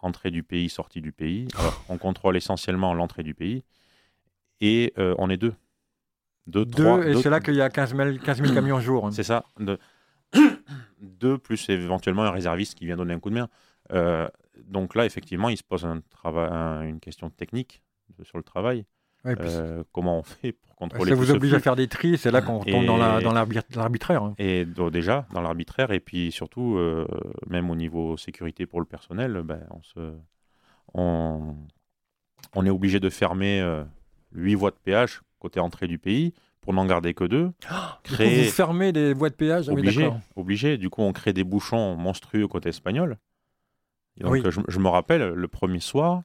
[0.00, 1.48] entrée du pays, sortie du pays.
[1.88, 3.64] on contrôle essentiellement l'entrée du pays.
[4.60, 5.54] Et euh, on est deux.
[6.46, 9.06] Deux, trois, et c'est là qu'il y a 15 000, 15 000 camions jour.
[9.06, 9.10] Hein.
[9.12, 9.44] C'est ça.
[11.00, 13.48] Deux, plus éventuellement un réserviste qui vient donner un coup de main.
[13.92, 14.28] Euh,
[14.64, 16.02] donc là, effectivement, il se pose un
[16.82, 17.82] une question technique
[18.24, 18.84] sur le travail.
[19.26, 22.40] Euh, comment on fait pour contrôler Ça vous oblige à faire des tris, c'est là
[22.40, 24.22] qu'on tombe dans l'arbitraire.
[24.22, 24.34] Hein.
[24.38, 27.06] Et déjà, dans l'arbitraire, et puis surtout, euh,
[27.46, 30.14] même au niveau sécurité pour le personnel, ben, on, se,
[30.94, 31.56] on,
[32.54, 33.84] on, est obligé de fermer euh,
[34.32, 36.32] 8 voies de péage côté entrée du pays
[36.68, 37.50] pour n'en garder que deux.
[37.72, 38.44] Oh, créer...
[38.44, 40.76] Vous fermez des voies de péage ah obligé, obligé.
[40.76, 43.16] Du coup, on crée des bouchons monstrueux côté espagnol.
[44.20, 46.24] donc, je, je, me rappelle, le premier soir,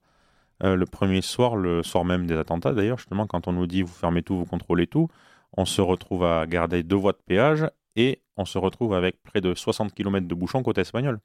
[0.61, 3.83] euh, le premier soir, le soir même des attentats d'ailleurs, justement, quand on nous dit
[3.83, 5.07] vous fermez tout, vous contrôlez tout,
[5.55, 9.39] on se retrouve à garder deux voies de péage et on se retrouve avec près
[9.39, 11.19] de 60 km de bouchons côté espagnol.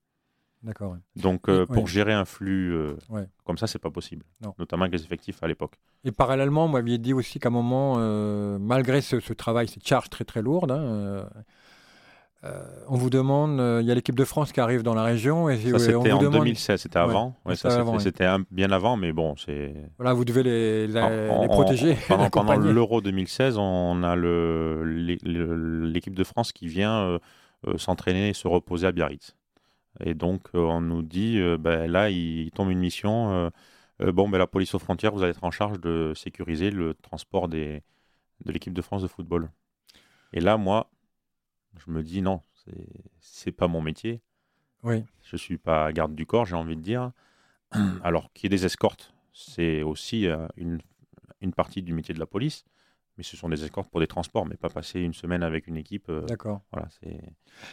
[0.63, 0.97] D'accord.
[1.17, 2.97] Donc, euh, pour gérer un flux euh,
[3.45, 4.25] comme ça, c'est pas possible.
[4.59, 5.79] Notamment avec les effectifs à l'époque.
[6.05, 7.97] Et parallèlement, vous m'aviez dit aussi qu'à un moment,
[8.59, 11.29] malgré ce, travail, cette charge très très lourde, hein,
[12.45, 15.03] euh, on vous demande, euh, il y a l'équipe de France qui arrive dans la
[15.03, 15.49] région.
[15.49, 17.35] Et, ça, c'était en 2016, c'était avant.
[17.99, 19.75] c'était bien avant, mais bon, c'est.
[19.99, 21.97] Voilà, vous devez les, les, protéger.
[22.31, 27.19] pendant, l'Euro 2016, on a l'équipe de France qui vient
[27.67, 29.35] euh, s'entraîner et se reposer à Biarritz.
[30.05, 33.51] Et donc, on nous dit, ben, là, il tombe une mission.
[34.01, 37.49] bon, ben, la police aux frontières, vous allez être en charge de sécuriser le transport
[37.49, 37.83] des,
[38.45, 39.51] de l'équipe de France de football.
[40.33, 40.91] Et là, moi,
[41.77, 42.43] je me dis non,
[43.21, 44.21] c'est pas mon métier.
[44.83, 45.05] Oui.
[45.23, 47.13] Je suis pas garde du corps, j'ai envie de dire.
[48.03, 50.81] Alors qu'il y ait des escortes, c'est aussi euh, une,
[51.41, 52.65] une, partie du métier de la police,
[53.19, 55.77] mais ce sont des escortes pour des transports, mais pas passer une semaine avec une
[55.77, 56.07] équipe.
[56.09, 56.63] Euh, D'accord.
[56.73, 56.89] Voilà,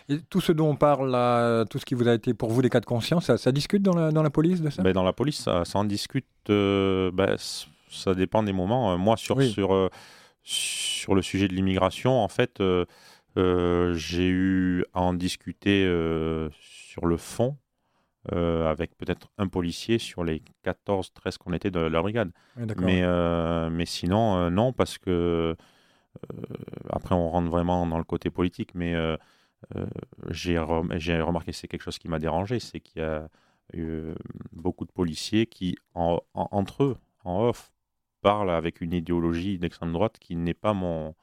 [0.09, 2.61] Et tout ce dont on parle, là, tout ce qui vous a été pour vous
[2.61, 4.83] des cas de conscience, ça, discute dans la, dans la police de ça?
[4.83, 6.25] Ben, Dans la police, ça, en discute.
[6.49, 7.35] Euh, ben,
[7.89, 8.97] ça dépend des moments.
[8.97, 9.89] Moi, sur, sur,
[10.43, 12.59] sur le sujet de l'immigration, en fait
[13.37, 17.57] euh, j'ai eu à en discuter euh, sur le fond
[18.33, 22.31] euh, avec peut-être un policier sur les 14, 13 qu'on était de la brigade.
[22.77, 23.03] mais,
[23.69, 25.55] mais sinon, non, parce que
[26.89, 28.95] après, on rentre vraiment dans le côté politique, mais
[30.29, 33.27] j'ai remarqué, c'est quelque chose qui m'a dérangé, c'est qu'il y a
[33.73, 34.13] eu
[34.51, 37.71] beaucoup de policiers qui, entre eux, en off,
[38.21, 41.13] parlent avec une idéologie d'extrême droite qui n'est pas mon,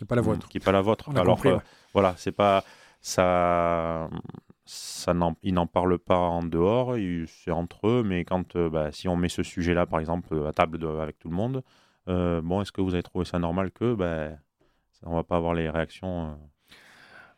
[0.00, 0.48] qui n'est pas la vôtre.
[0.48, 1.10] Qui est pas la vôtre.
[1.14, 1.58] Alors, euh,
[1.92, 2.64] voilà, c'est pas
[3.00, 4.08] ça.
[4.72, 6.94] Ça ils n'en parlent pas en dehors,
[7.26, 10.52] c'est entre eux, mais quand, euh, bah, si on met ce sujet-là, par exemple, à
[10.52, 11.62] table avec tout le monde,
[12.08, 14.28] euh, bon, est-ce que vous avez trouvé ça normal que, bah,
[15.04, 16.36] on va pas avoir les réactions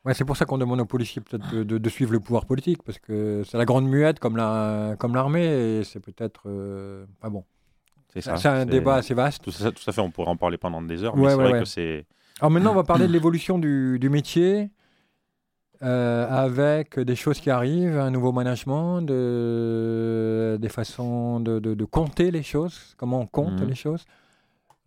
[0.04, 2.98] Ouais, c'est pour ça qu'on demande aux policiers peut-être de, suivre le pouvoir politique, parce
[2.98, 6.42] que c'est la grande muette comme la comme l'armée, et c'est peut-être
[7.20, 7.44] pas bon.
[8.14, 9.44] C'est un débat assez vaste.
[9.44, 11.60] Tout, ça, tout à fait, on pourrait en parler pendant des heures, mais c'est vrai
[11.60, 12.04] que c'est
[12.42, 14.70] alors maintenant, on va parler de l'évolution du, métier
[15.82, 22.42] euh, avec des choses qui arrivent, un nouveau management, de, des façons de, compter les
[22.42, 23.68] choses, comment on compte mhm.
[23.68, 24.04] les choses.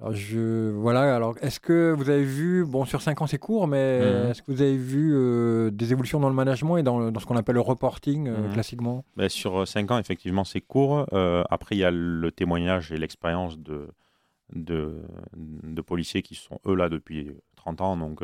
[0.01, 3.65] Alors, je, voilà, alors est-ce que vous avez vu, bon sur 5 ans c'est court,
[3.67, 4.29] mais Mhm.
[4.31, 7.19] est-ce que vous avez vu euh, des évolutions dans le management et dans, le- dans
[7.21, 8.53] ce qu'on appelle le reporting euh, Mhm.
[8.53, 9.05] classiquement?
[9.15, 11.05] Ben, sur 5 ans, effectivement, c'est court.
[11.13, 13.87] Euh, après, il y a le témoignage et l'expérience de,
[14.53, 15.01] de,
[15.35, 17.95] de policiers qui sont, eux, là depuis 30 ans.
[17.95, 18.21] Donc,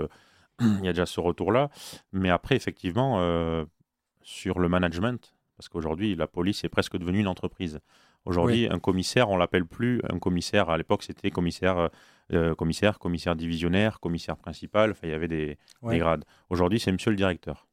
[0.60, 1.70] il y a déjà ce retour-là.
[2.12, 3.66] Mais après, effectivement, euh,
[4.22, 7.80] sur le management, parce qu'aujourd'hui, la police est presque devenue une entreprise.
[8.26, 10.70] Aujourd'hui, un commissaire, on l'appelle plus un commissaire.
[10.70, 11.90] À l'époque, c'était commissaire,
[12.34, 14.92] euh, commissaire, commissaire divisionnaire, commissaire principal.
[14.92, 15.94] Enfin, il y avait des, Ouais.
[15.94, 16.24] des grades.
[16.52, 17.68] Aujourd'hui, c'est monsieur le directeur.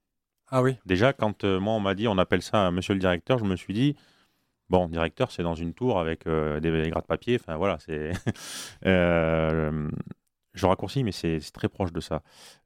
[0.51, 3.39] Ah oui, Déjà, quand euh, moi, on m'a dit on appelle ça monsieur le directeur,
[3.39, 3.95] je me suis dit,
[4.71, 7.37] bon, directeur, c'est dans une tour avec euh, des, des gras de papier.
[7.39, 8.13] Enfin, voilà, c'est.
[8.87, 9.91] Euh,
[10.59, 12.23] je raccourcis, mais c'est très proche de ça.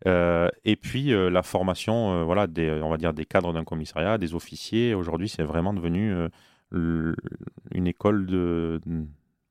[0.06, 3.64] Euh, et puis, euh, la formation, euh, voilà, des, on va dire des cadres d'un
[3.64, 6.14] commissariat, des officiers, aujourd'hui, c'est vraiment devenu
[6.70, 7.14] le-
[7.72, 9.04] une école de, de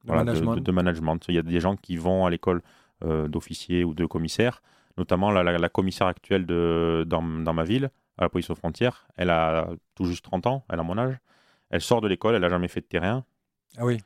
[0.06, 0.56] voilà, de- management.
[0.56, 1.26] de- de management.
[1.30, 2.62] Il y a des gens qui vont à l'école
[3.04, 4.62] d'officiers ou de commissaires,
[4.98, 8.56] notamment la, la- la commissaire actuelle de, dans, dans ma ville, à la police aux
[8.56, 9.08] frontières.
[9.18, 11.18] Elle a tout juste 30 ans, elle a mon âge.
[11.72, 13.24] Elle sort de l'école, elle n'a jamais fait de terrain
[13.78, 13.98] Ah oui,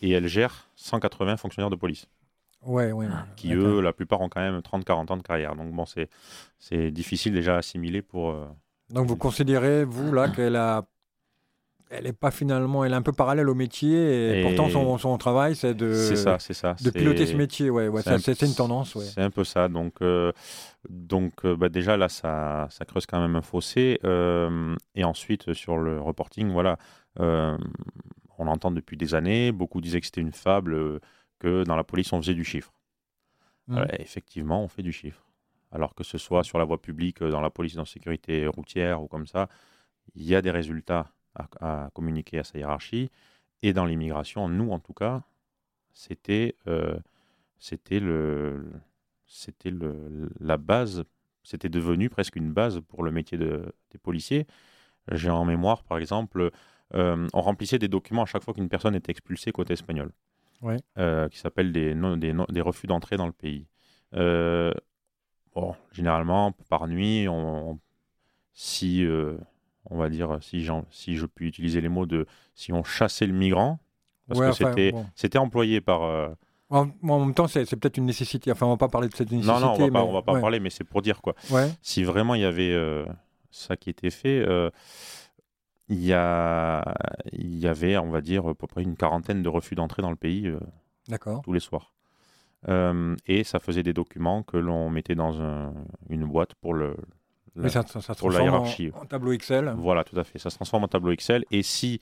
[0.00, 2.08] et elle gère 180 fonctionnaires de police,
[2.64, 3.06] ouais, ouais.
[3.36, 3.64] qui d'accord.
[3.66, 5.54] eux, la plupart ont quand même 30-40 ans de carrière.
[5.56, 6.08] Donc bon, c'est
[6.58, 8.30] c'est difficile déjà à assimiler pour.
[8.30, 8.46] euh,
[8.90, 10.84] Donc vous considérez, vous, là, qu'elle a...
[11.94, 14.96] Elle est pas finalement, elle est un peu parallèle au métier et, Et- pourtant son,
[14.96, 16.74] son travail c'est de, c'est ça, c'est ça.
[16.82, 19.04] De piloter ce métier, ouais, ouais, c'est ça, un- une tendance, ouais.
[19.04, 19.68] C'est un peu ça.
[19.68, 20.32] Donc, euh,
[20.88, 24.00] donc euh, bah, déjà là, ça, ça creuse quand même un fossé.
[24.04, 26.78] Euh, et ensuite, sur le reporting, voilà,
[27.18, 27.58] on
[28.38, 29.52] entend depuis des années.
[29.52, 30.98] Beaucoup disaient que c'était une fable,
[31.42, 32.72] que dans la police, on faisait du chiffre.
[33.66, 33.78] Mhm.
[33.78, 35.24] Euh, effectivement, on fait du chiffre.
[35.72, 38.46] Alors que ce soit sur la voie publique, euh, dans la police, dans la sécurité
[38.46, 39.48] routière ou comme ça,
[40.14, 43.10] il y a des résultats à, à communiquer à sa hiérarchie.
[43.62, 45.22] Et dans l'immigration, nous en tout cas,
[45.92, 46.96] c'était euh,
[47.58, 48.64] c'était le
[49.26, 51.04] c'était le, la base,
[51.42, 54.46] c'était devenu presque une base pour le métier de, des policiers.
[55.10, 56.50] J'ai en mémoire, par exemple,
[56.94, 60.12] euh, on remplissait des documents à chaque fois qu'une personne était expulsée côté espagnol,
[60.62, 60.78] Ouais.
[60.98, 63.66] euh, qui s'appellent des, des, refus d'entrée dans le pays.
[64.14, 64.72] Euh,
[65.54, 67.78] bon, généralement, par nuit, on,
[68.52, 69.36] si, euh,
[69.90, 73.80] on va dire, si, je puis utiliser les mots de si on chassait le migrant,
[74.28, 75.06] parce Ouais, que enfin, c'était bon.
[75.16, 76.02] c'était employé par.
[76.70, 78.50] En, en même temps, c'est c'est peut-être une nécessité.
[78.52, 79.52] Enfin, on va pas parler de cette nécessité.
[79.52, 80.40] non, non, on va pas, on va pas ouais.
[80.40, 81.34] parler, mais c'est pour dire quoi.
[81.82, 82.74] Si vraiment il y avait
[83.50, 84.46] ça qui était fait,
[85.92, 86.94] il y, a,
[87.32, 90.10] il y avait, on va dire, à peu près une quarantaine de refus d'entrée dans
[90.10, 90.58] le pays euh,
[91.44, 91.92] tous les soirs.
[92.68, 95.74] Euh, et ça faisait des documents que l'on mettait dans un-
[96.08, 96.96] une boîte pour le.
[97.56, 98.90] la- ça, ça, pour la transforme hiérarchie.
[98.94, 99.74] En, tableau Excel.
[99.76, 100.38] Voilà, tout à fait.
[100.38, 101.44] Ça se transforme en tableau Excel.
[101.50, 101.98] Et si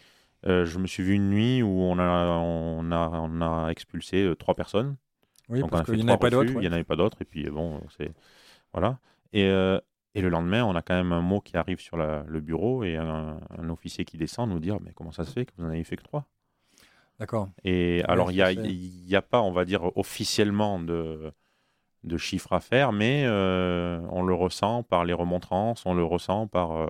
[0.46, 4.32] euh, je me suis vu une nuit où on a, on a, on a expulsé
[4.38, 4.96] trois personnes,
[5.48, 6.52] Oui, donc parce qu'il n'y en avait pas d'autres.
[6.52, 7.16] il n'y en avait pas d'autres.
[7.22, 8.12] Et puis bon, c'est
[8.72, 8.98] voilà.
[9.32, 9.78] Et, euh,
[10.14, 12.84] et le lendemain, on a quand même un mot qui arrive sur la- le bureau
[12.84, 15.64] et un, un officier qui descend nous dire mais comment ça se fait que vous
[15.64, 16.26] n'en avez fait que trois?
[17.18, 17.48] D'accord.
[17.64, 21.32] Et alors il n'y a, pas, on va dire officiellement de
[22.04, 26.46] de chiffres à faire, mais euh, on le ressent par les remontrances, on le ressent
[26.46, 26.72] par.
[26.72, 26.86] euh,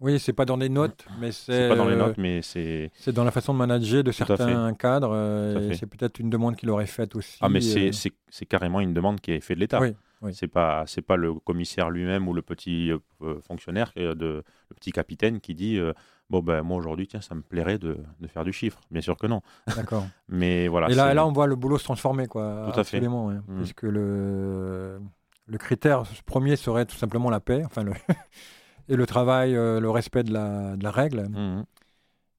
[0.00, 1.68] Oui, c'est pas dans les notes, mais c'est.
[1.68, 2.90] pas dans les euh, notes, mais c'est.
[2.98, 5.12] C'est dans la façon de manager de Tout certains cadres.
[5.14, 7.38] euh, c'est peut-être une demande qu'il aurait faite aussi.
[7.40, 7.92] Ah, mais c'est euh,
[8.28, 9.80] c'est carrément une demande qui est faite de l'État.
[9.80, 10.34] Oui, oui.
[10.34, 14.42] C'est pas c'est pas le commissaire lui-même ou le petit euh, euh, fonctionnaire, euh, de,
[14.70, 15.92] le petit capitaine qui dit euh,
[16.30, 18.80] bon ben moi aujourd'hui tiens ça me plairait de, de faire du chiffre.
[18.90, 19.40] Bien sûr que non.
[19.76, 20.06] D'accord.
[20.28, 20.88] Mais voilà.
[20.90, 22.70] et là, là, on voit le boulot se transformer, quoi.
[22.72, 22.96] Tout à fait.
[22.98, 23.34] Absolument, ouais.
[23.48, 23.58] Mm.
[23.58, 25.00] Puisque le,
[25.46, 27.92] le critère premier serait tout simplement la paix, enfin le
[28.88, 31.28] et le travail, le respect de la, de la règle.
[31.28, 31.64] Mhm,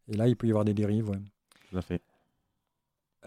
[0.10, 1.10] Et là, il peut y avoir des dérives.
[1.10, 1.19] ouais.
[1.69, 2.02] tout à fait.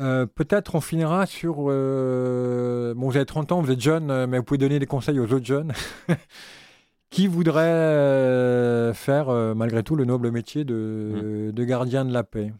[0.01, 1.57] Euh, Peut-être on finira sur.
[1.69, 4.87] euh, Bon, vous avez 30 ans, vous êtes jeune, euh, mais vous pouvez donner des
[4.87, 5.73] conseils aux autres jeunes
[7.11, 10.67] qui voudraient euh, faire, malgré tout, le noble métier Mm.
[10.67, 12.53] de, de gardien de la paix?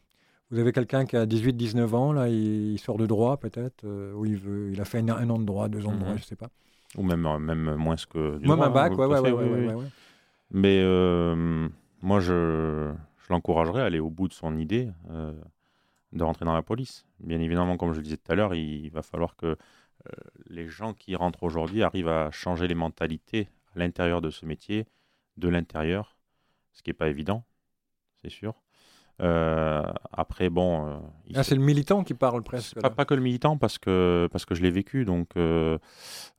[0.51, 4.25] Vous avez quelqu'un qui a 18-19 ans, là, il, il sort de droit peut-être, ou
[4.27, 6.19] il, veut, il a fait un, un an de droit, deux ans de droit, Mhm.
[6.19, 6.49] je sais pas.
[6.97, 9.75] Ou même même moins que du Moi, droit, un bac, ouais, ouais, ouais, oui, ouais.
[10.53, 10.83] Mais
[12.01, 14.89] moi, je, je l'encouragerais à aller au bout de son idée
[16.17, 17.07] de rentrer dans la police.
[17.21, 19.57] Bien évidemment, comme je disais tout à l'heure, il va falloir que euh,
[20.47, 24.87] les gens qui rentrent aujourd'hui arrivent à changer les mentalités à l'intérieur de ce métier,
[25.37, 26.17] de l'intérieur,
[26.73, 27.45] ce qui n'est pas évident,
[28.23, 28.55] c'est sûr.
[29.23, 32.79] Euh, après, bon, euh, il Ah, c'est le militant qui parle presque.
[32.81, 35.05] pas, que le militant parce que, parce que je l'ai vécu.
[35.07, 35.79] Donc euh,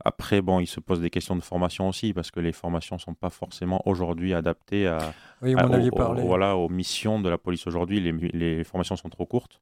[0.06, 3.16] après, bon, il se pose des questions de formation aussi parce que les formations sont
[3.16, 5.00] pas forcément aujourd'hui adaptées à,
[5.42, 5.90] Oui, parlé.
[6.22, 8.00] voilà, aux missions de la police aujourd'hui.
[8.00, 9.60] Les, les formations sont trop courtes.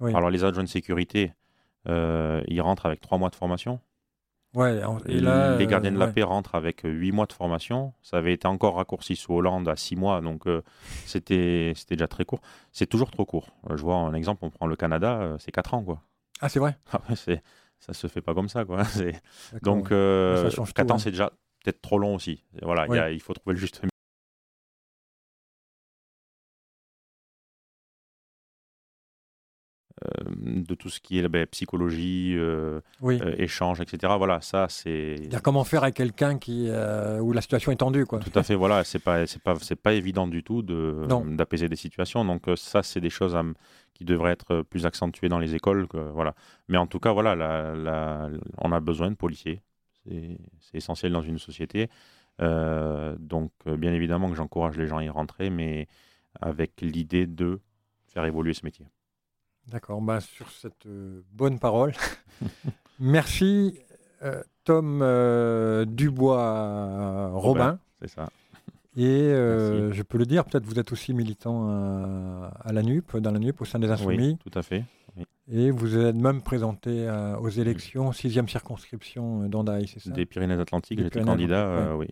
[0.00, 0.14] Oui.
[0.14, 1.32] Alors les adjoints de sécurité,
[1.86, 3.78] ils rentrent avec trois mois de formation.
[4.54, 7.92] Ouais, et là, les gardiens de la paix rentrent avec 8 mois de formation.
[8.02, 10.44] Ça avait été encore raccourci sous Hollande à 6 mois, donc
[11.06, 12.40] c'était c'était déjà très court.
[12.72, 13.48] C'est toujours trop court.
[13.68, 15.82] je vois un exemple, on prend le Canada, c'est 4 ans.
[15.82, 16.00] Quoi.
[16.40, 17.00] Ah, c'est vrai ah,
[17.80, 18.64] Ça se fait pas comme ça.
[18.64, 18.82] Quoi.
[19.62, 21.30] Donc, 4 ans, c'est déjà
[21.64, 22.44] peut-être trop long aussi.
[22.62, 23.82] Voilà, il faut trouver le juste
[30.36, 34.12] de tout ce qui est ben, psychologie, euh, euh, échange, etc.
[34.16, 35.28] Voilà, ça c'est.
[35.42, 36.68] Comment faire avec quelqu'un qui
[37.20, 38.18] où la situation est tendue, quoi.
[38.18, 38.54] Tout à fait.
[38.54, 42.24] Voilà, c'est pas c'est pas c'est pas évident du tout de d'apaiser des situations.
[42.24, 43.36] Donc ça, c'est des choses
[43.94, 45.86] qui devraient être plus accentuées dans les écoles.
[45.86, 46.34] Que, voilà.
[46.68, 48.28] Mais en tout cas, voilà, la,
[48.58, 49.62] on a besoin de policiers.
[50.06, 50.38] C'est
[50.74, 51.88] essentiel dans une société.
[52.40, 55.86] donc, bien évidemment que j'encourage les gens à y rentrer, mais
[56.40, 57.60] avec l'idée de
[58.08, 58.86] faire évoluer ce métier.
[59.70, 61.92] D'accord, bah, sur cette euh, bonne parole,
[63.00, 63.78] merci
[64.22, 67.78] euh, Tom euh, Dubois-Robin.
[68.00, 68.28] C'est ça.
[68.96, 73.40] Et je peux le dire, peut-être vous êtes aussi militant à, la NUP, dans la
[73.40, 74.16] NUP, au sein des Insoumis.
[74.16, 74.84] Oui, tout à fait.
[75.50, 80.10] Et vous êtes même présenté aux élections, sixième circonscription d'Andaï, c'est ça?
[80.10, 82.06] Des Pyrénées-Atlantiques, j'étais candidat oui,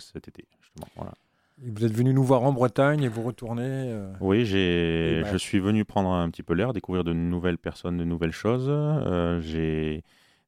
[0.00, 0.88] cet été, justement.
[0.96, 1.12] Voilà
[1.58, 3.62] vous êtes venu nous voir en Bretagne et vous retournez.
[3.64, 7.58] Euh, oui, j'ai, bah, je suis venu prendre un petit peu l'air, découvrir de nouvelles
[7.58, 8.66] personnes, de nouvelles choses.
[8.68, 10.04] Euh, j'ai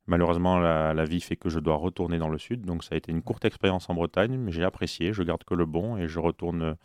[0.07, 3.11] malheureusement la, vie fait que je dois retourner dans le sud, donc ça a été
[3.11, 5.13] une courte expérience en Bretagne, mais j'ai apprécié.
[5.13, 6.77] Je garde que le bon et je retourne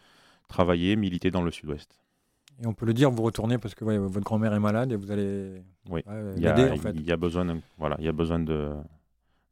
[0.47, 1.99] travailler, militer dans le sud-ouest.
[2.61, 5.11] Et on peut le dire, vous retournez parce que votre grand-mère est malade et vous
[5.11, 6.01] allez oui.
[6.07, 6.91] en fait.
[6.95, 8.71] Il y a besoin, de, voilà, il y a besoin de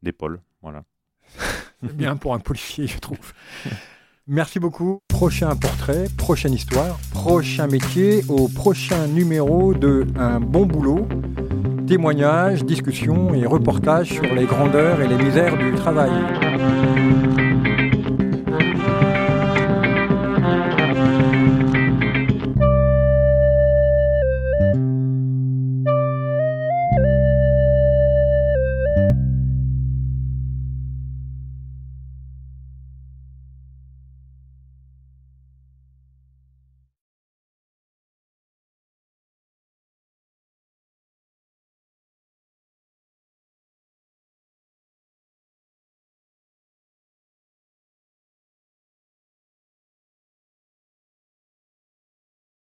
[0.01, 0.84] d'épaules, voilà.
[1.81, 3.34] C'est bien pour un policier, je trouve.
[4.27, 4.99] Merci beaucoup.
[5.07, 11.07] Prochain portrait, prochaine histoire, prochain métier, au prochain numéro de Un bon boulot.
[11.88, 16.12] Témoignages, discussions et reportages sur les grandeurs et les misères du travail.